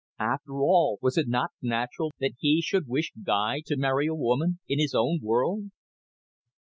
After 0.17 0.53
all, 0.63 0.97
was 1.03 1.15
it 1.19 1.27
not 1.27 1.51
natural 1.61 2.11
that 2.19 2.31
he 2.39 2.59
should 2.59 2.87
wish 2.87 3.11
Guy 3.23 3.61
to 3.67 3.77
marry 3.77 4.07
a 4.07 4.15
woman 4.15 4.57
in 4.67 4.79
his 4.79 4.95
own 4.95 5.19
world? 5.21 5.65